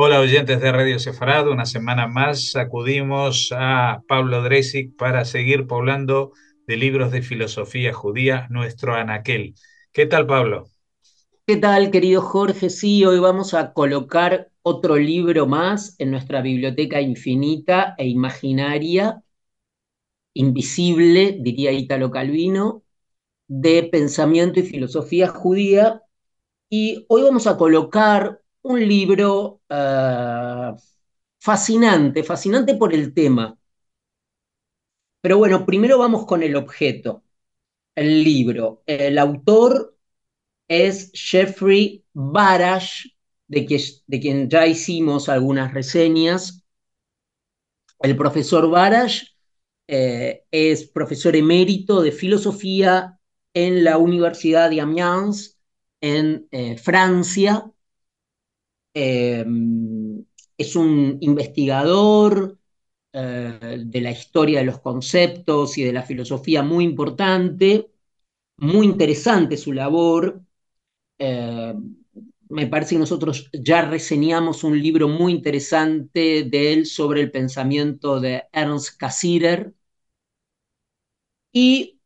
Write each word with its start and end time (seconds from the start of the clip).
Hola 0.00 0.20
oyentes 0.20 0.60
de 0.60 0.70
Radio 0.70 1.00
Sefarado, 1.00 1.50
una 1.50 1.66
semana 1.66 2.06
más 2.06 2.54
acudimos 2.54 3.52
a 3.52 4.04
Pablo 4.06 4.44
Dresik 4.44 4.96
para 4.96 5.24
seguir 5.24 5.66
poblando 5.66 6.30
de 6.68 6.76
libros 6.76 7.10
de 7.10 7.20
filosofía 7.20 7.92
judía 7.92 8.46
nuestro 8.48 8.94
anaquel. 8.94 9.56
¿Qué 9.90 10.06
tal 10.06 10.24
Pablo? 10.24 10.68
¿Qué 11.44 11.56
tal 11.56 11.90
querido 11.90 12.22
Jorge? 12.22 12.70
Sí, 12.70 13.04
hoy 13.04 13.18
vamos 13.18 13.54
a 13.54 13.72
colocar 13.72 14.52
otro 14.62 14.94
libro 14.94 15.48
más 15.48 15.96
en 15.98 16.12
nuestra 16.12 16.42
biblioteca 16.42 17.00
infinita 17.00 17.96
e 17.98 18.06
imaginaria, 18.06 19.20
invisible, 20.32 21.38
diría 21.40 21.72
Italo 21.72 22.12
Calvino, 22.12 22.84
de 23.48 23.82
pensamiento 23.82 24.60
y 24.60 24.62
filosofía 24.62 25.26
judía. 25.26 26.02
Y 26.70 27.04
hoy 27.08 27.22
vamos 27.22 27.48
a 27.48 27.56
colocar 27.56 28.42
un 28.62 28.86
libro 28.86 29.62
uh, 29.70 30.76
fascinante, 31.40 32.22
fascinante 32.22 32.74
por 32.74 32.94
el 32.94 33.12
tema. 33.14 33.56
Pero 35.20 35.38
bueno, 35.38 35.66
primero 35.66 35.98
vamos 35.98 36.26
con 36.26 36.42
el 36.42 36.56
objeto, 36.56 37.24
el 37.94 38.24
libro. 38.24 38.82
El 38.86 39.18
autor 39.18 39.96
es 40.68 41.10
Jeffrey 41.14 42.04
Barash, 42.12 43.06
de 43.46 43.66
quien 43.66 44.50
ya 44.50 44.66
hicimos 44.66 45.28
algunas 45.28 45.72
reseñas. 45.74 46.64
El 48.00 48.16
profesor 48.16 48.70
Barash 48.70 49.24
eh, 49.88 50.44
es 50.50 50.88
profesor 50.88 51.34
emérito 51.34 52.02
de 52.02 52.12
filosofía 52.12 53.18
en 53.54 53.84
la 53.84 53.98
Universidad 53.98 54.70
de 54.70 54.80
Amiens, 54.80 55.58
en 56.00 56.46
eh, 56.50 56.76
Francia, 56.76 57.72
Em, 58.94 60.24
es 60.56 60.74
un 60.76 61.18
investigador 61.20 62.58
eh, 63.12 63.82
de 63.86 64.00
la 64.00 64.10
historia 64.10 64.60
de 64.60 64.66
los 64.66 64.80
conceptos 64.80 65.78
y 65.78 65.84
de 65.84 65.92
la 65.92 66.02
filosofía 66.02 66.62
muy 66.62 66.84
importante, 66.84 67.90
muy 68.58 68.86
interesante 68.86 69.56
su 69.56 69.72
labor. 69.72 70.42
Em, 71.18 71.96
me 72.50 72.66
parece 72.68 72.94
que 72.96 73.00
nosotros 73.00 73.50
ya 73.52 73.82
reseñamos 73.88 74.64
un 74.64 74.80
libro 74.80 75.08
muy 75.08 75.32
interesante 75.34 76.44
de 76.44 76.72
él 76.72 76.86
sobre 76.86 77.20
el 77.22 77.30
pensamiento 77.30 78.20
de 78.20 78.44
Ernst 78.52 78.98
Cassirer. 78.98 79.74
Y 81.52 82.00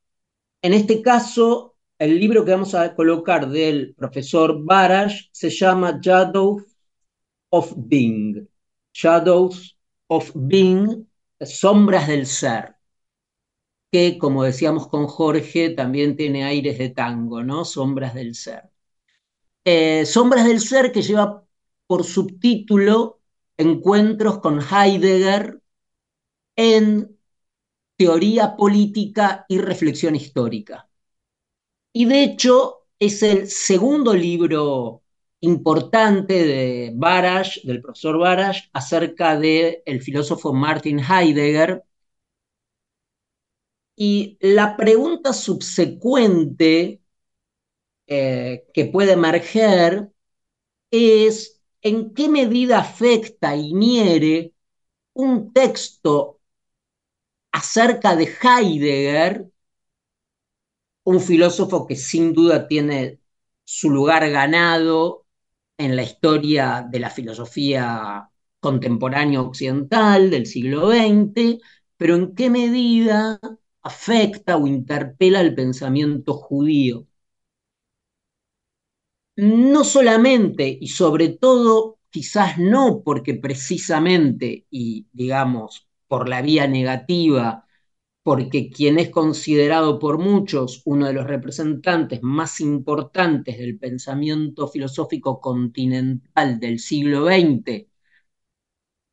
en 0.63 0.75
este 0.75 1.03
caso, 1.03 1.77
el 1.99 2.21
libro 2.21 2.45
que 2.45 2.53
vamos 2.53 2.75
a 2.75 2.95
colocar 2.95 3.49
del 3.51 3.95
profesor 3.97 4.65
Barash 4.65 5.29
se 5.33 5.51
llama 5.51 6.01
Jadov 6.03 6.63
of 7.53 7.75
Being, 7.77 8.49
Shadows 8.95 9.77
of 10.09 10.33
Being, 10.35 11.07
Sombras 11.41 12.09
del 12.09 12.27
Ser, 12.27 12.77
que 13.91 14.19
como 14.19 14.43
decíamos 14.45 14.89
con 14.89 15.07
Jorge, 15.07 15.71
también 15.71 16.17
tiene 16.17 16.45
aires 16.45 16.79
de 16.79 16.91
tango, 16.91 17.43
¿no? 17.45 17.65
Sombras 17.65 18.15
del 18.15 18.35
Ser. 18.35 18.71
Eh, 19.65 20.07
Sombras 20.07 20.47
del 20.47 20.61
Ser 20.61 20.93
que 20.93 21.03
lleva 21.03 21.47
por 21.87 22.05
subtítulo 22.05 23.21
Encuentros 23.59 24.39
con 24.41 24.61
Heidegger 24.61 25.61
en 26.57 27.19
teoría 27.97 28.57
política 28.57 29.45
y 29.49 29.59
reflexión 29.59 30.17
histórica. 30.17 30.89
Y 31.93 32.07
de 32.07 32.25
hecho 32.25 32.87
es 32.99 33.23
el 33.23 33.49
segundo 33.49 34.15
libro 34.15 35.02
importante 35.43 36.35
de 36.47 36.93
Barash, 36.95 37.63
del 37.65 37.83
profesor 37.83 38.19
Barash, 38.19 38.69
acerca 38.73 39.39
del 39.39 39.83
el 39.87 40.01
filósofo 40.03 40.53
Martin 40.55 41.01
Heidegger. 41.01 41.85
Y 43.97 44.39
la 44.41 44.77
pregunta 44.77 45.33
subsecuente 45.33 47.01
eh, 48.07 48.65
que 48.73 48.85
puede 48.87 49.13
emerger 49.13 50.11
es 50.91 51.61
en 51.83 52.15
qué 52.15 52.29
medida 52.29 52.79
afecta 52.81 53.57
y 53.57 53.75
niere 53.75 54.55
un 55.15 55.53
texto 55.53 56.41
acerca 57.53 58.17
de 58.17 58.33
Heidegger, 58.43 59.51
un 61.05 61.21
filósofo 61.21 61.87
que 61.87 61.97
sin 61.97 62.33
duda 62.33 62.69
tiene 62.69 63.21
su 63.65 63.91
lugar 63.91 64.29
ganado 64.31 65.22
en 65.85 65.97
la 65.97 66.03
historia 66.03 66.87
de 66.91 67.01
la 67.01 67.11
filosofía 67.11 68.29
contemporánea 68.61 69.41
occidental 69.43 70.31
del 70.31 70.47
siglo 70.47 70.89
XX, 70.89 71.61
pero 71.97 72.17
en 72.17 72.35
qué 72.35 72.51
medida 72.51 73.41
afecta 73.83 74.57
o 74.57 74.67
interpela 74.67 75.41
el 75.41 75.55
pensamiento 75.55 76.35
judío. 76.35 77.07
No 79.37 79.85
solamente 79.85 80.77
y 80.81 80.89
sobre 80.89 81.29
todo, 81.31 81.99
quizás 82.11 82.59
no 82.59 83.03
porque 83.05 83.35
precisamente 83.35 84.67
y 84.71 85.07
digamos 85.13 85.89
por 86.07 86.29
la 86.29 86.43
vía 86.43 86.67
negativa 86.67 87.67
porque 88.23 88.71
quien 88.71 88.99
es 88.99 89.11
considerado 89.11 89.99
por 89.99 90.19
muchos 90.19 90.83
uno 90.85 91.07
de 91.07 91.13
los 91.15 91.27
representantes 91.27 92.21
más 92.23 92.61
importantes 92.61 93.59
del 93.59 93.79
pensamiento 93.79 94.69
filosófico 94.69 95.41
continental 95.41 96.61
del 96.61 96.79
siglo 96.79 97.25
XX, 97.25 97.89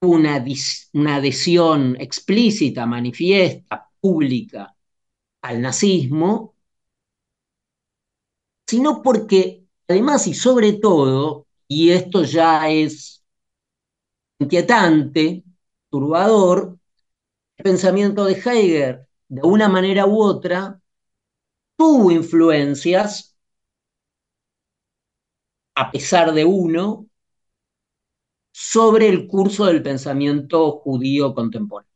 una, 0.02 0.44
una 0.94 1.16
adhesión 1.18 1.98
explícita, 2.00 2.86
manifiesta, 2.86 3.90
pública 4.02 4.76
al 5.44 5.62
nazismo, 5.62 6.56
sino 8.68 9.02
porque 9.02 9.66
además 9.88 10.28
y 10.28 10.34
sobre 10.34 10.74
todo, 10.74 11.48
y 11.68 11.90
esto 11.92 12.24
ya 12.24 12.70
es 12.70 13.24
inquietante, 14.40 15.44
turbador, 15.90 16.79
pensamiento 17.64 18.26
de 18.26 18.34
Heidegger, 18.34 19.08
de 19.28 19.42
una 19.44 19.70
manera 19.70 20.06
u 20.06 20.22
otra, 20.22 20.82
tuvo 21.78 22.12
influencias, 22.12 23.38
a 25.76 25.90
pesar 25.92 26.34
de 26.34 26.46
uno, 26.46 27.08
sobre 28.52 29.08
el 29.10 29.28
curso 29.28 29.66
del 29.66 29.82
pensamiento 29.82 30.72
judío 30.72 31.34
contemporáneo. 31.34 31.90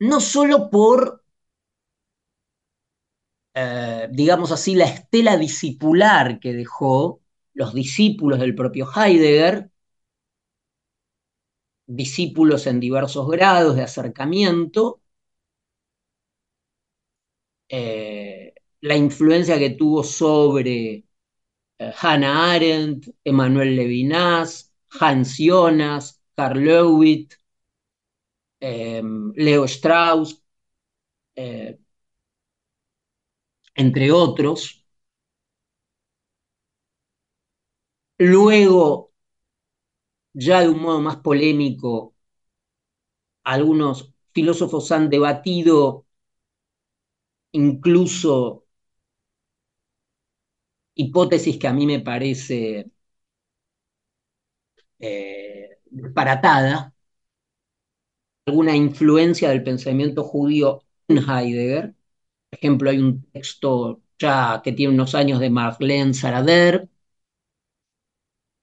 No 0.00 0.20
solo 0.20 0.70
por, 0.70 1.22
eh, 3.54 4.08
digamos 4.12 4.52
así, 4.52 4.74
la 4.74 4.84
estela 4.86 5.36
discipular 5.36 6.38
que 6.40 6.52
dejó 6.52 7.20
los 7.54 7.74
discípulos 7.74 8.38
del 8.40 8.54
propio 8.54 8.88
Heidegger, 8.94 9.70
discípulos 11.88 12.68
en 12.68 12.80
diversos 12.80 13.28
grados 13.28 13.76
de 13.76 13.82
acercamiento, 13.82 15.00
eh, 17.68 18.54
la 18.80 18.96
influencia 18.96 19.58
que 19.58 19.70
tuvo 19.70 20.02
sobre 20.04 21.04
eh, 21.78 21.92
Hannah 22.00 22.54
Arendt, 22.54 23.08
Emmanuel 23.24 23.76
Levinas, 23.76 24.74
Hans 25.00 25.38
Jonas, 25.38 26.22
Karl 26.36 26.60
Lewitt, 26.64 27.34
em, 28.60 29.32
Leo 29.36 29.64
Strauss, 29.66 30.42
eh, 31.36 31.78
entre 33.76 34.12
otros. 34.12 34.84
Luego 38.18 39.07
ya 40.44 40.60
de 40.62 40.68
un 40.70 40.80
modo 40.82 41.00
más 41.00 41.16
polémico, 41.18 42.14
algunos 43.44 44.12
filósofos 44.32 44.92
han 44.92 45.10
debatido 45.10 46.06
incluso 47.52 48.64
hipótesis 51.02 51.56
que 51.58 51.66
a 51.68 51.72
mí 51.72 51.86
me 51.86 52.00
parece 52.00 52.90
eh, 54.98 55.78
alguna 58.46 58.74
influencia 58.76 59.50
del 59.50 59.62
pensamiento 59.62 60.24
judío 60.24 60.82
en 61.08 61.18
Heidegger. 61.18 61.94
Por 62.50 62.58
ejemplo, 62.60 62.90
hay 62.90 62.98
un 62.98 63.22
texto 63.32 64.02
ya 64.18 64.62
que 64.64 64.72
tiene 64.72 64.94
unos 64.94 65.14
años 65.14 65.40
de 65.40 65.50
Marlene 65.50 66.14
Sarader, 66.14 66.88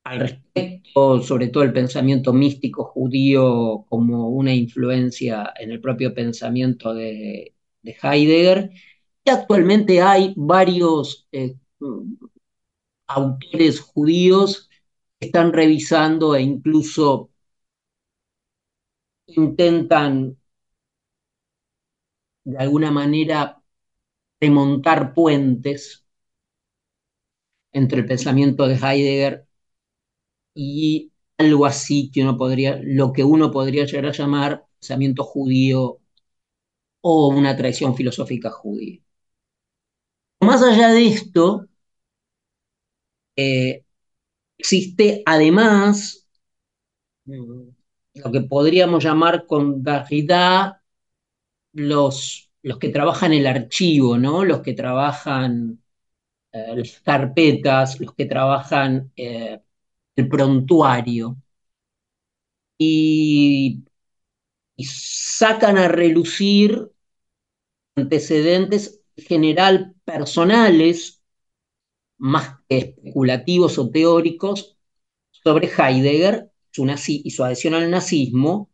al 0.05 0.19
respecto, 0.19 1.21
sobre 1.21 1.49
todo 1.49 1.63
el 1.63 1.73
pensamiento 1.73 2.31
místico 2.33 2.85
judío 2.85 3.85
como 3.89 4.29
una 4.29 4.53
influencia 4.53 5.53
en 5.59 5.71
el 5.71 5.81
propio 5.81 6.13
pensamiento 6.13 6.93
de, 6.93 7.53
Heidegger. 7.83 8.71
Y 9.25 9.29
actualmente 9.31 10.01
hay 10.01 10.33
varios 10.37 11.27
eh, 11.31 11.55
autores 13.07 13.79
judíos 13.81 14.69
que 15.19 15.27
están 15.27 15.53
revisando 15.53 16.35
e 16.35 16.41
incluso 16.41 17.31
intentan 19.27 20.37
de 22.43 22.57
alguna 22.57 22.91
manera 22.91 23.61
remontar 24.39 25.13
puentes 25.13 26.05
entre 27.73 27.99
el 28.01 28.05
pensamiento 28.07 28.67
de 28.67 28.75
Heidegger 28.75 29.47
y 30.55 31.11
algo 31.39 31.67
así 31.67 32.11
que 32.11 32.23
uno 32.23 32.37
podría, 32.37 32.79
lo 32.83 33.13
que 33.13 33.25
uno 33.25 33.51
podría 33.51 33.85
llegar 33.85 34.07
a 34.07 34.13
llamar 34.13 34.65
pensamiento 34.79 35.23
judío 35.25 35.99
o 37.01 37.29
una 37.29 37.55
tradición 37.55 37.95
filosófica 37.95 38.49
judía. 38.51 38.99
Más 40.39 40.61
allá 40.63 40.89
de 40.93 41.07
esto, 41.07 41.67
eh, 43.35 43.83
existe 44.57 45.23
además 45.25 46.27
lo 48.13 48.31
que 48.31 48.41
podríamos 48.41 49.03
llamar 49.03 49.45
con 49.45 49.83
Derrida 49.83 50.81
los, 51.73 52.51
los 52.63 52.79
que 52.79 52.89
trabajan 52.89 53.33
el 53.33 53.47
archivo, 53.47 54.17
¿no? 54.17 54.45
los 54.45 54.61
que 54.61 54.73
trabajan 54.73 55.83
eh, 56.53 56.73
las 56.77 57.01
carpetas, 57.01 57.99
los 58.01 58.13
que 58.15 58.25
trabajan 58.27 59.11
eh, 59.17 59.61
el 60.15 60.27
prontuario. 60.29 61.37
Y, 62.77 63.83
sacan 64.77 65.77
a 65.77 65.87
relucir 65.87 66.91
antecedentes 67.95 69.01
en 69.15 69.25
general 69.25 69.95
personales, 70.05 71.21
más 72.17 72.59
que 72.69 72.77
especulativos 72.77 73.77
o 73.77 73.89
teóricos, 73.89 74.77
sobre 75.31 75.67
Heidegger 75.69 76.51
su 76.71 76.85
y 77.07 77.31
su 77.31 77.43
adhesión 77.43 77.73
al 77.75 77.89
nazismo, 77.91 78.69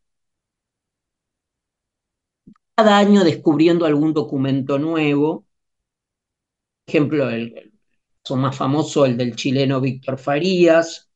cada 2.76 2.98
año 2.98 3.24
descubriendo 3.24 3.86
algún 3.86 4.14
documento 4.14 4.80
nuevo. 4.80 5.46
Por 6.86 6.96
ejemplo, 6.96 7.30
el, 7.30 7.74
caso 8.24 8.36
más 8.38 8.58
famoso, 8.58 9.06
el 9.06 9.18
del 9.18 9.36
chileno 9.36 9.82
Víctor 9.82 10.18
Farías. 10.18 11.11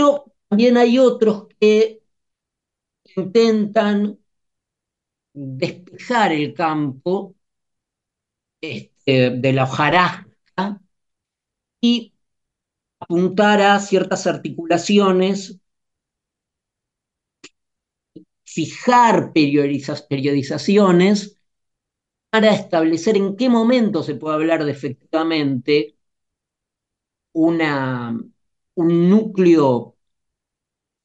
Pero 0.00 0.32
también 0.48 0.78
hay 0.78 0.98
otros 0.98 1.46
que 1.60 2.00
intentan 3.16 4.18
despejar 5.34 6.30
el 6.32 6.54
campo 6.54 7.34
este, 8.60 9.30
de 9.30 9.52
la 9.52 9.64
hojarasca 9.64 10.80
y 11.82 12.14
apuntar 13.00 13.60
a 13.62 13.78
ciertas 13.80 14.26
articulaciones, 14.26 15.58
fijar 18.44 19.32
periodizaciones 19.32 21.36
para 22.30 22.52
establecer 22.54 23.16
en 23.16 23.36
qué 23.36 23.48
momento 23.48 24.02
se 24.02 24.14
puede 24.16 24.34
hablar 24.36 24.64
de 24.64 24.72
efectivamente 24.72 25.96
una, 27.32 28.18
un 28.80 29.10
núcleo 29.10 29.96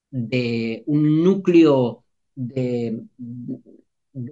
de 0.10 0.84
un 0.88 1.24
núcleo 1.24 2.04
de, 2.36 3.02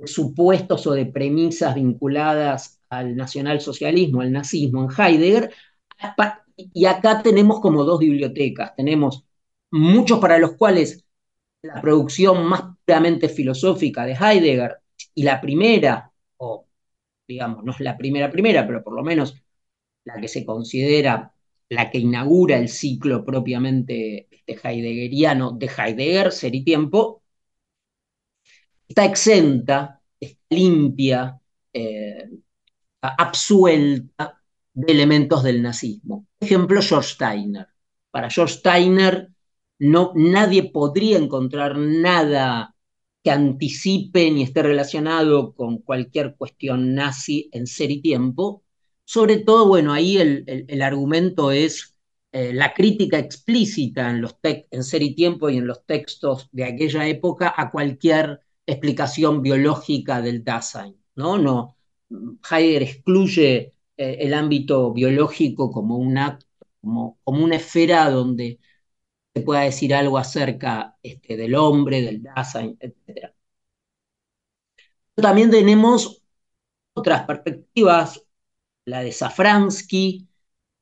supuestos 0.06 0.88
o 0.88 0.94
de 0.94 1.06
premisas 1.06 1.76
vinculadas 1.76 2.80
al 2.90 3.16
nacionalsocialismo, 3.16 4.22
al 4.22 4.32
nazismo 4.32 4.84
en 4.84 4.90
Heidegger, 4.98 5.54
y 6.56 6.86
acá 6.86 7.22
tenemos 7.22 7.60
como 7.60 7.84
dos 7.84 8.00
bibliotecas. 8.00 8.76
Tenemos 8.76 9.26
muchos 9.72 10.20
para 10.20 10.38
los 10.38 10.54
cuales 10.54 11.06
la 11.62 11.82
producción 11.82 12.46
más 12.46 12.64
puramente 12.86 13.28
filosófica 13.30 14.06
de 14.06 14.14
Heidegger 14.14 14.78
y 15.16 15.24
la 15.24 15.42
primera, 15.42 16.12
o 16.38 16.68
digamos, 17.28 17.64
no 17.64 17.74
es 17.74 17.80
la 17.82 17.98
primera 17.98 18.32
primera, 18.32 18.66
pero 18.66 18.84
por 18.84 18.94
lo 18.94 19.04
menos 19.04 19.36
la 20.06 20.20
que 20.22 20.28
se 20.28 20.46
considera 20.46 21.34
la 21.70 21.90
que 21.90 22.00
inaugura 22.00 22.58
el 22.58 22.70
ciclo 22.70 23.26
propiamente 23.26 24.28
este 24.32 24.68
heideggeriano 24.68 25.52
de 25.52 25.68
Heidegger, 25.68 26.32
Ser 26.32 26.56
y 26.56 26.64
Tiempo, 26.64 27.24
está 28.88 29.06
exenta, 29.06 30.02
está 30.20 30.42
limpia, 30.50 31.40
eh, 31.74 32.30
absuelta 33.02 34.42
de 34.74 34.92
elementos 34.94 35.44
del 35.44 35.62
nazismo. 35.62 36.28
Por 36.38 36.48
ejemplo, 36.48 36.82
George 36.82 37.10
Steiner. 37.10 37.68
Para 38.12 38.30
George 38.30 38.56
Steiner, 38.56 39.30
no, 39.80 40.12
nadie 40.16 40.72
podría 40.72 41.18
encontrar 41.18 41.78
nada 41.78 42.76
que 43.24 43.32
anticipe 43.32 44.30
ni 44.32 44.44
esté 44.44 44.64
relacionado 44.64 45.56
con 45.56 45.80
cualquier 45.80 46.36
cuestión 46.36 46.94
nazi 46.94 47.50
en 47.54 47.68
ser 47.68 47.92
y 47.92 48.02
tiempo. 48.02 48.64
Sobre 49.06 49.38
todo, 49.38 49.68
bueno, 49.68 49.94
ahí 49.94 50.18
el, 50.18 50.82
argumento 50.82 51.52
es 51.52 51.96
eh, 52.32 52.54
la 52.54 52.74
crítica 52.74 53.20
explícita 53.20 54.10
en, 54.10 54.22
los 54.22 54.38
en 54.44 54.84
ser 54.84 55.04
y 55.04 55.16
tiempo 55.16 55.50
y 55.50 55.58
en 55.58 55.68
los 55.68 55.86
textos 55.86 56.50
de 56.52 56.66
aquella 56.66 57.08
época 57.08 57.54
a 57.56 57.72
cualquier 57.72 58.42
explicación 58.66 59.42
biológica 59.42 60.22
del 60.22 60.44
Dasein. 60.44 60.96
¿no? 61.16 61.38
No, 61.38 61.78
Heidegger 62.50 62.84
excluye 62.84 63.74
eh, 63.98 64.18
el 64.20 64.34
ámbito 64.34 64.94
biológico 64.94 65.72
como 65.72 65.98
una, 65.98 66.40
como, 66.82 67.20
como, 67.24 67.44
una 67.44 67.58
esfera 67.58 68.10
donde 68.10 68.60
se 69.34 69.42
pueda 69.42 69.62
decir 69.62 69.94
algo 69.96 70.18
acerca 70.18 70.98
este, 71.04 71.38
del 71.38 71.56
hombre, 71.56 72.02
del 72.02 72.24
Dasein, 72.24 72.78
etc. 72.80 73.34
También 75.16 75.50
tenemos 75.52 76.22
otras 76.94 77.26
perspectivas, 77.26 78.24
la 78.86 79.02
de 79.02 79.12
Safransky, 79.12 80.28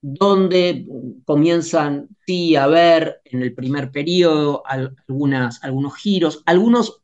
donde 0.01 0.85
comienzan 1.25 2.09
sí 2.25 2.55
a 2.55 2.67
ver 2.67 3.21
en 3.25 3.41
el 3.43 3.53
primer 3.53 3.91
periodo 3.91 4.63
algunas, 4.65 5.63
algunos 5.63 5.95
giros, 5.97 6.43
algunos 6.45 7.01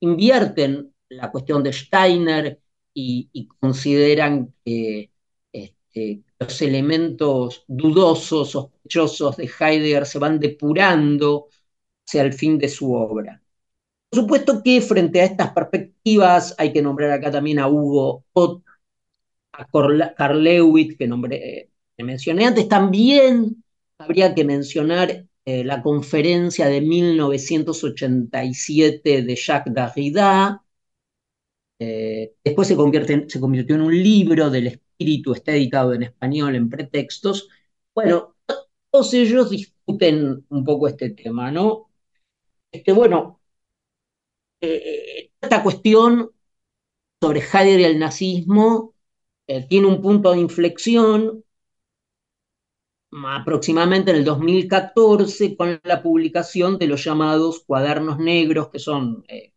invierten 0.00 0.94
la 1.10 1.30
cuestión 1.30 1.62
de 1.62 1.72
Steiner 1.72 2.60
y 2.94 3.48
consideran 3.60 4.54
que 4.64 5.10
eh, 5.94 6.22
los 6.38 6.62
elementos 6.62 7.64
dudosos, 7.66 8.50
sospechosos 8.50 9.36
de 9.36 9.50
Heidegger 9.58 10.06
se 10.06 10.18
van 10.18 10.38
depurando 10.38 11.48
hacia 12.06 12.22
el 12.22 12.32
fin 12.32 12.58
de 12.58 12.68
su 12.68 12.94
obra. 12.94 13.42
Por 14.10 14.20
supuesto 14.20 14.62
que 14.62 14.80
frente 14.80 15.20
a 15.20 15.24
estas 15.24 15.52
perspectivas 15.52 16.54
hay 16.58 16.72
que 16.72 16.82
nombrar 16.82 17.12
acá 17.12 17.30
también 17.30 17.58
a 17.58 17.68
Hugo 17.68 18.24
Ott, 18.32 18.64
a 19.60 20.14
Karl 20.16 20.42
Lewit, 20.42 20.98
que, 20.98 21.06
mencioné 21.98 22.46
antes. 22.46 22.68
También 22.68 23.62
habría 23.98 24.34
que 24.34 24.44
mencionar 24.44 25.26
eh, 25.44 25.64
la 25.64 25.82
conferencia 25.82 26.66
de 26.66 26.80
1987 26.80 29.22
de 29.22 29.36
Jacques 29.36 29.74
Derrida. 29.74 30.64
Eh, 31.78 32.34
después 32.44 32.68
se, 32.68 32.76
convirtió 32.76 33.74
en 33.74 33.80
un 33.80 34.02
libro 34.02 34.50
del 34.50 34.66
espíritu 34.68 35.32
está 35.32 35.52
editado 35.52 35.94
en 35.94 36.02
español 36.04 36.54
en 36.54 36.68
pretextos. 36.68 37.48
Bueno, 37.94 38.36
todos 38.90 39.14
ellos 39.14 39.50
discuten 39.50 40.44
un 40.48 40.64
poco 40.64 40.88
este 40.88 41.10
tema, 41.10 41.50
¿no? 41.50 41.90
Este, 42.72 42.92
bueno, 42.92 43.40
eh, 44.60 45.30
esta 45.40 45.62
cuestión 45.62 46.30
sobre 47.20 47.40
Heidegger 47.40 47.80
y 47.80 47.84
el 47.84 47.98
nazismo 47.98 48.94
eh, 49.50 49.66
tiene 49.68 49.88
un 49.88 50.00
punto 50.00 50.30
de 50.30 50.38
inflexión 50.38 51.44
aproximadamente 53.26 54.12
en 54.12 54.18
el 54.18 54.24
2014 54.24 55.56
con 55.56 55.80
la 55.82 56.02
publicación 56.02 56.78
de 56.78 56.86
los 56.86 57.02
llamados 57.04 57.64
cuadernos 57.66 58.18
negros, 58.20 58.68
que 58.70 58.78
son 58.78 59.24
eh, 59.28 59.52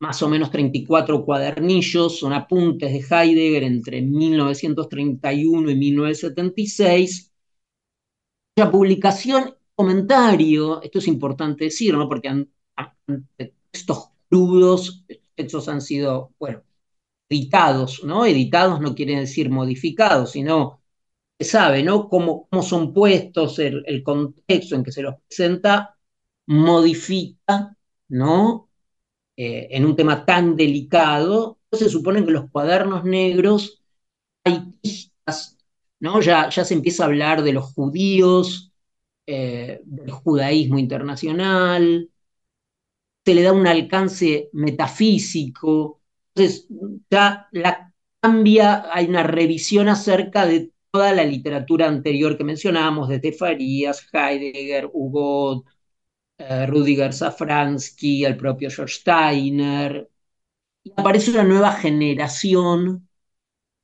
más 0.00 0.22
o 0.22 0.28
menos 0.28 0.50
34 0.50 1.24
cuadernillos, 1.24 2.18
son 2.18 2.32
apuntes 2.32 2.92
de 2.92 2.98
Heidegger 2.98 3.62
entre 3.62 4.02
1931 4.02 5.70
y 5.70 5.76
1976. 5.76 7.32
La 8.56 8.70
publicación, 8.72 9.54
comentario, 9.76 10.82
esto 10.82 10.98
es 10.98 11.06
importante 11.06 11.66
decir, 11.66 11.94
¿no? 11.94 12.08
porque 12.08 12.46
estos 13.72 14.08
crudos, 14.28 15.04
estos 15.08 15.30
textos 15.36 15.68
han 15.68 15.80
sido, 15.80 16.32
bueno, 16.40 16.62
editados, 17.28 18.02
¿no? 18.04 18.26
Editados 18.26 18.80
no 18.80 18.94
quiere 18.94 19.16
decir 19.20 19.50
modificados, 19.50 20.32
sino 20.32 20.82
se 21.38 21.44
sabe, 21.46 21.82
¿no? 21.82 22.08
Cómo, 22.08 22.48
cómo 22.50 22.62
son 22.62 22.94
puestos, 22.94 23.58
el, 23.58 24.02
contexto 24.04 24.76
en 24.76 24.84
que 24.84 24.92
se 24.92 25.02
los 25.02 25.16
presenta, 25.28 25.96
modifica, 26.46 27.76
¿no? 28.08 28.70
Eh, 29.36 29.68
en 29.72 29.84
un 29.86 29.96
tema 29.96 30.24
tan 30.24 30.56
delicado, 30.56 31.60
se 31.72 31.90
supone 31.90 32.24
que 32.24 32.32
los 32.32 32.50
cuadernos 32.50 33.04
negros 33.04 33.82
hay 34.44 34.60
pistas, 34.80 35.58
¿no? 36.00 36.20
Ya, 36.20 36.48
ya 36.50 36.64
se 36.64 36.74
empieza 36.74 37.04
a 37.04 37.06
hablar 37.06 37.42
de 37.42 37.52
los 37.52 37.72
judíos 37.74 38.72
eh, 39.26 39.80
del 39.84 40.10
judaísmo 40.12 40.78
internacional, 40.78 42.10
se 43.24 43.34
le 43.34 43.42
da 43.42 43.52
un 43.52 43.66
alcance 43.66 44.50
metafísico, 44.52 46.00
entonces 46.36 46.68
ya 47.10 47.48
la 47.52 47.92
cambia, 48.20 48.86
hay 48.92 49.06
una 49.08 49.22
revisión 49.22 49.88
acerca 49.88 50.46
de 50.46 50.72
toda 50.90 51.12
la 51.12 51.24
literatura 51.24 51.86
anterior 51.88 52.36
que 52.36 52.44
mencionábamos, 52.44 53.08
desde 53.08 53.32
Farías, 53.32 54.06
Heidegger, 54.12 54.90
Hugo, 54.92 55.64
eh, 56.38 56.66
Rudiger 56.66 57.12
Safransky, 57.12 58.24
el 58.24 58.36
propio 58.36 58.70
George 58.70 58.94
Steiner, 58.96 60.10
y 60.84 60.92
aparece 60.96 61.32
una 61.32 61.44
nueva 61.44 61.72
generación 61.72 63.08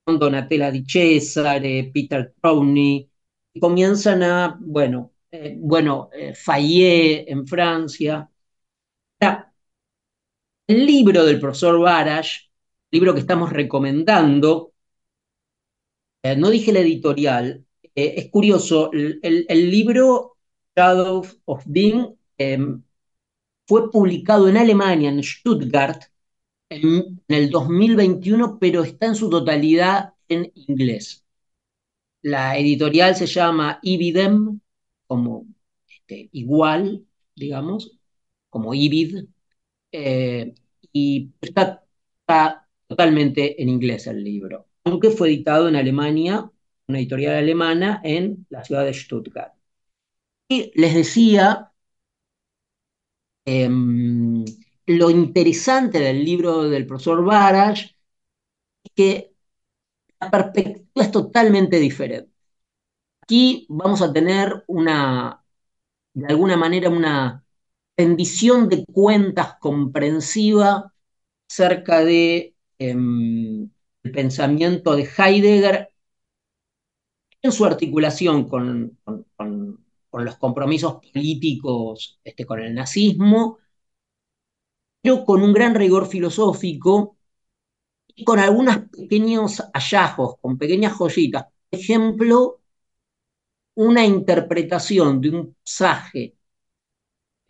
con 0.04 0.18
Donatella 0.18 0.71
Di 0.71 0.85
Cesare, 0.87 1.90
Peter 1.94 2.35
Crowley, 2.40 3.11
y 3.54 3.61
comienzan 3.61 4.23
a, 4.25 4.59
bueno, 4.61 5.12
eh, 5.30 5.56
bueno, 5.59 6.11
eh, 6.12 6.35
Fayet 6.35 7.26
en 7.28 7.47
Francia. 7.47 8.28
El 10.66 10.87
libro 10.87 11.25
del 11.25 11.40
profesor 11.40 11.78
Barash, 11.81 12.49
libro 12.90 13.14
que 13.14 13.21
estamos 13.21 13.50
recomendando, 13.52 14.73
eh, 16.23 16.37
no 16.37 16.50
dije 16.50 16.73
la 16.73 16.81
editorial, 16.81 17.64
es 17.95 18.31
curioso, 18.31 18.90
el, 18.92 19.47
libro 19.71 20.37
Shadows 20.75 21.38
of 21.45 21.64
Being 21.66 22.16
em, 22.38 22.83
fue 23.66 23.90
publicado 23.90 24.49
en 24.49 24.57
Alemania, 24.57 25.11
en 25.11 25.23
Stuttgart, 25.23 26.04
en, 26.69 27.23
el 27.28 27.50
2021, 27.50 28.59
pero 28.59 28.83
está 28.83 29.07
en 29.07 29.14
su 29.14 29.31
totalidad 29.31 30.14
en 30.28 30.52
inglés. 30.54 31.25
La 32.23 32.57
editorial 32.59 33.16
se 33.16 33.26
llama 33.26 33.78
Ibidem, 33.83 34.61
como 35.07 35.47
este, 35.88 36.28
igual, 36.33 37.07
digamos, 37.35 37.99
como 38.50 38.75
Ibid, 38.75 39.25
eh, 39.92 40.54
y 40.92 41.32
está, 41.40 41.84
totalmente 42.88 43.62
en 43.62 43.68
inglés 43.68 44.06
el 44.06 44.22
libro, 44.25 44.68
aunque 44.84 45.11
fue 45.11 45.28
editado 45.28 45.68
en 45.68 45.76
Alemania, 45.76 46.50
una 46.88 46.99
editorial 46.99 47.37
alemana 47.37 48.00
en 48.04 48.46
la 48.50 48.64
ciudad 48.64 48.84
de 48.84 48.94
Stuttgart. 48.94 49.54
Y 50.49 50.72
les 50.76 50.94
decía, 50.94 51.72
em, 53.44 54.44
lo 54.87 55.11
interesante 55.11 55.99
del 56.00 56.25
libro 56.25 56.68
del 56.68 56.87
profesor 56.87 57.25
Barash 57.25 57.92
que 58.94 59.34
la 60.20 60.30
perspectiva 60.30 61.04
es 61.04 61.11
totalmente 61.11 61.78
diferente. 61.78 62.32
Aquí 63.22 63.66
vamos 63.68 64.02
a 64.02 64.12
tener 64.12 64.64
una, 64.68 65.44
de 66.14 66.26
alguna 66.28 66.56
manera, 66.56 66.90
una 66.90 67.41
rendición 67.96 68.68
de 68.68 68.84
cuentas 68.87 69.56
comprensiva 69.61 70.92
acerca 71.49 72.04
de 72.04 72.54
em, 72.78 73.70
el 74.02 74.12
pensamiento 74.12 74.96
de 74.96 75.08
Heidegger 75.16 75.90
en 77.42 77.52
su 77.52 77.64
articulación 77.64 78.49
con, 78.49 78.99
los 80.12 80.37
compromisos 80.37 81.00
políticos 81.12 82.20
este, 82.25 82.44
con 82.46 82.61
el 82.61 82.75
nazismo 82.75 83.58
pero 85.02 85.25
con 85.25 85.42
un 85.42 85.52
gran 85.52 85.75
rigor 85.75 86.06
filosófico 86.06 87.16
y 88.14 88.25
con 88.25 88.38
algunos 88.38 88.78
pequeños 88.90 89.62
hallazgos, 89.75 90.37
con 90.40 90.58
pequeñas 90.58 90.92
joyitas. 90.94 91.46
Por 91.70 91.80
ejemplo, 91.80 92.61
una 93.75 94.04
interpretación 94.04 95.20
de 95.20 95.30
un 95.30 95.56
pasaje 95.64 96.37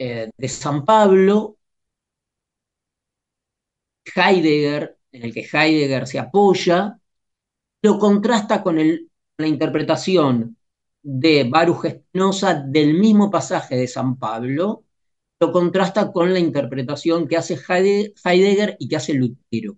eh, 0.04 0.30
de 0.36 0.48
San 0.48 0.84
Pablo, 0.84 1.58
Heidegger, 4.14 4.98
en 5.12 5.22
el 5.24 5.32
que 5.34 5.46
Heidegger 5.52 6.06
se 6.06 6.18
apoya, 6.18 6.98
lo 7.82 7.98
contrasta 7.98 8.62
con 8.62 8.76
la 9.38 9.46
interpretación 9.46 10.56
de 11.02 11.44
Baruch 11.44 11.86
Spinoza 11.88 12.54
del 12.54 12.94
mismo 12.94 13.30
pasaje 13.30 13.76
de 13.76 13.88
San 13.88 14.18
Pablo, 14.18 14.84
lo 15.40 15.52
contrasta 15.52 16.12
con 16.12 16.32
la 16.32 16.40
interpretación 16.40 17.28
que 17.28 17.36
hace 17.36 17.58
Heidegger 17.68 18.76
y 18.80 18.88
que 18.88 18.96
hace 18.96 19.14
Lutero. 19.14 19.76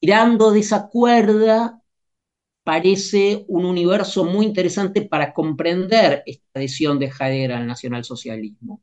Tirando 0.00 0.52
de 0.52 0.60
esa 0.60 0.88
cuerda, 0.88 1.82
parece 2.64 3.44
un 3.48 3.64
universo 3.66 4.24
muy 4.24 4.46
interesante 4.46 5.02
para 5.02 5.32
comprender 5.34 6.22
esta 6.26 6.46
adhesión 6.54 6.98
de 6.98 7.06
Heidegger 7.06 7.52
al 7.52 7.66
nacionalsocialismo. 7.66 8.82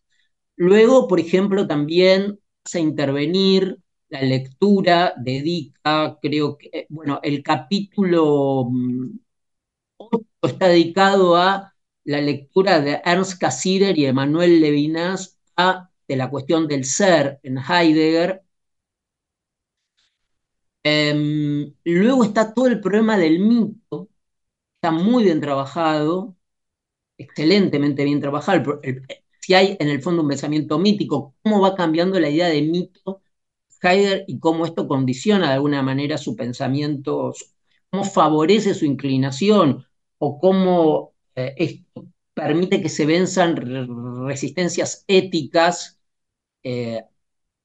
Luego, 0.62 1.08
por 1.08 1.20
ejemplo, 1.20 1.68
también 1.68 2.40
hace 2.64 2.80
intervenir 2.80 3.80
la 4.10 4.22
lectura, 4.22 5.14
dedica, 5.18 6.18
creo 6.22 6.58
que, 6.58 6.70
eh, 6.74 6.86
bueno, 6.90 7.20
el 7.24 7.42
capítulo 7.44 8.68
8 9.98 10.20
mm, 10.20 10.48
está 10.48 10.68
dedicado 10.68 11.36
a 11.38 11.74
la 12.04 12.22
lectura 12.22 12.80
de 12.82 13.02
Ernst 13.06 13.40
Cassirer 13.40 13.98
y 13.98 14.06
Emmanuel 14.06 14.60
Levinas 14.62 15.40
de 16.08 16.16
la 16.16 16.30
cuestión 16.30 16.68
del 16.68 16.86
ser 16.86 17.40
en 17.44 17.58
Heidegger. 17.58 18.44
Em, 20.84 21.74
luego 21.86 22.24
está 22.24 22.54
todo 22.54 22.68
el 22.68 22.82
problema 22.82 23.18
del 23.18 23.40
mito, 23.40 24.10
está 24.76 24.92
muy 24.92 25.24
bien 25.26 25.42
trabajado, 25.42 26.36
excelentemente 27.18 28.04
bien 28.06 28.22
trabajado. 28.22 28.82
Si 29.42 29.54
hay 29.56 29.78
en 29.80 29.90
el 29.90 30.02
fondo 30.04 30.24
un 30.24 30.30
pensamiento 30.30 30.80
mítico, 30.80 31.36
cómo 31.44 31.62
va 31.62 31.76
cambiando 31.76 32.20
la 32.20 32.30
idea 32.30 32.48
de 32.50 32.62
mito 32.64 33.22
Heidegger 33.82 34.26
y 34.28 34.40
cómo 34.40 34.66
esto 34.66 34.88
condiciona 34.88 35.48
de 35.50 35.54
alguna 35.56 35.82
manera 35.84 36.18
su 36.18 36.36
pensamiento, 36.36 37.34
cómo 37.90 38.04
favorece 38.04 38.74
su 38.74 38.86
inclinación 38.86 39.86
o 40.20 40.40
cómo 40.40 41.14
eh, 41.36 41.54
esto 41.58 42.08
permite 42.34 42.82
que 42.82 42.90
se 42.90 43.06
venzan 43.06 43.56
resistencias 44.28 45.04
éticas 45.08 46.00
eh, 46.64 47.04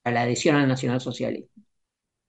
a 0.05 0.11
la 0.13 0.23
adhesión 0.23 0.57
al 0.57 0.69
nacionalsocialismo. 0.69 1.49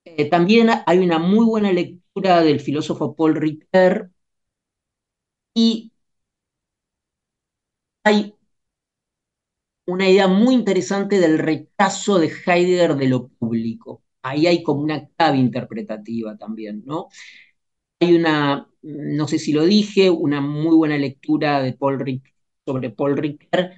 Eh, 0.06 0.26
también 0.30 0.70
hay 0.86 1.00
una 1.00 1.20
muy 1.20 1.46
buena 1.46 1.72
lectura 1.72 2.42
del 2.44 2.60
filósofo 2.62 3.16
Paul 3.16 3.36
Ritter 3.36 4.10
y 5.56 5.92
hay 8.04 8.34
una 9.88 10.10
idea 10.10 10.28
muy 10.28 10.56
interesante 10.56 11.20
del 11.20 11.40
rechazo 11.40 12.20
de 12.20 12.32
Heidegger 12.46 12.96
de 12.96 13.08
lo 13.08 13.30
público. 13.30 14.04
Ahí 14.22 14.48
hay 14.48 14.64
como 14.64 14.82
una 14.82 15.08
clave 15.10 15.38
interpretativa 15.38 16.38
también, 16.38 16.84
¿no? 16.86 17.08
Hay 18.00 18.16
una, 18.16 18.70
no 18.84 19.28
sé 19.28 19.40
si 19.40 19.54
lo 19.54 19.66
dije, 19.66 20.10
una 20.10 20.42
muy 20.42 20.76
buena 20.76 20.98
lectura 20.98 21.62
de 21.62 21.74
Paul 21.74 22.22
sobre 22.66 22.90
Paul 22.92 23.18
Ricoeur. 23.18 23.72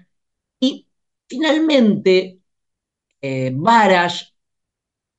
Y 0.60 0.88
finalmente, 1.30 2.42
eh, 3.22 3.52
Barash 3.56 4.24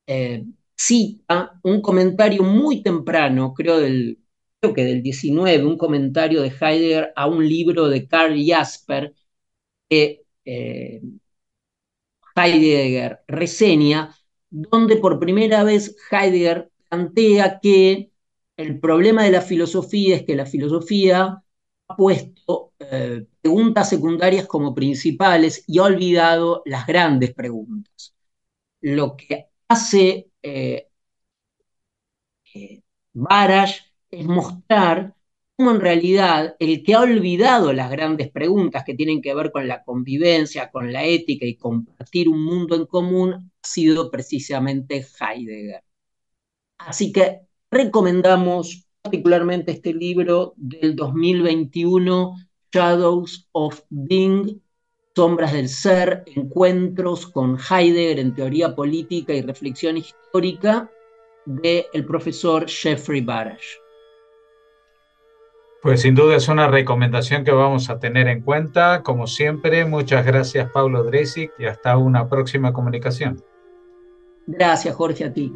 eh, 0.06 0.44
cita 0.76 1.60
un 1.62 1.80
comentario 1.82 2.42
muy 2.42 2.82
temprano, 2.82 3.54
creo, 3.54 3.78
del, 3.78 4.18
creo 4.60 4.74
que 4.74 4.84
del 4.84 5.02
19, 5.02 5.64
un 5.64 5.78
comentario 5.78 6.42
de 6.42 6.48
Heidegger 6.48 7.12
a 7.16 7.26
un 7.26 7.46
libro 7.48 7.88
de 7.88 8.06
Karl 8.08 8.36
Jasper 8.44 9.14
que 9.88 10.19
eh, 10.44 11.00
Heidegger 12.36 13.20
reseña, 13.28 14.14
donde 14.50 14.96
por 14.96 15.18
primera 15.18 15.64
vez 15.64 15.96
Heidegger 16.10 16.70
plantea 16.88 17.60
que 17.60 18.10
el 18.56 18.80
problema 18.80 19.24
de 19.24 19.30
la 19.32 19.40
filosofía 19.42 20.16
es 20.16 20.24
que 20.24 20.36
la 20.36 20.46
filosofía 20.46 21.42
ha 21.88 21.96
puesto 21.96 22.74
eh, 22.78 23.26
preguntas 23.40 23.88
secundarias 23.88 24.46
como 24.46 24.74
principales 24.74 25.64
y 25.66 25.78
ha 25.78 25.84
olvidado 25.84 26.62
las 26.66 26.86
grandes 26.86 27.34
preguntas. 27.34 28.14
Lo 28.80 29.16
que 29.16 29.48
hace 29.68 30.30
eh, 30.42 30.88
eh, 32.54 32.82
Barash 33.12 33.80
es 34.10 34.26
mostrar 34.26 35.14
en 35.68 35.80
realidad 35.80 36.56
el 36.58 36.82
que 36.82 36.94
ha 36.94 37.00
olvidado 37.00 37.72
las 37.72 37.90
grandes 37.90 38.30
preguntas 38.30 38.84
que 38.84 38.94
tienen 38.94 39.20
que 39.20 39.34
ver 39.34 39.50
con 39.50 39.68
la 39.68 39.82
convivencia, 39.82 40.70
con 40.70 40.92
la 40.92 41.04
ética 41.04 41.44
y 41.44 41.56
compartir 41.56 42.28
un 42.28 42.42
mundo 42.42 42.76
en 42.76 42.86
común 42.86 43.34
ha 43.34 43.66
sido 43.66 44.10
precisamente 44.10 45.04
Heidegger. 45.20 45.82
Así 46.78 47.12
que 47.12 47.40
recomendamos 47.70 48.86
particularmente 49.02 49.72
este 49.72 49.92
libro 49.92 50.54
del 50.56 50.96
2021, 50.96 52.34
Shadows 52.72 53.48
of 53.52 53.82
Being, 53.90 54.62
Sombras 55.14 55.52
del 55.52 55.68
Ser, 55.68 56.24
Encuentros 56.34 57.26
con 57.26 57.58
Heidegger 57.58 58.20
en 58.20 58.34
Teoría 58.34 58.74
Política 58.74 59.34
y 59.34 59.42
Reflexión 59.42 59.98
Histórica, 59.98 60.90
del 61.44 62.06
profesor 62.06 62.68
Jeffrey 62.68 63.20
Barash. 63.20 63.79
Pues 65.82 66.02
sin 66.02 66.14
duda 66.14 66.36
es 66.36 66.48
una 66.48 66.68
recomendación 66.68 67.42
que 67.42 67.52
vamos 67.52 67.88
a 67.88 67.98
tener 67.98 68.28
en 68.28 68.42
cuenta. 68.42 69.02
Como 69.02 69.26
siempre, 69.26 69.86
muchas 69.86 70.26
gracias 70.26 70.70
Pablo 70.70 71.04
Dresic 71.04 71.52
y 71.58 71.64
hasta 71.64 71.96
una 71.96 72.28
próxima 72.28 72.72
comunicación. 72.72 73.42
Gracias 74.46 74.94
Jorge 74.94 75.24
a 75.24 75.32
ti. 75.32 75.52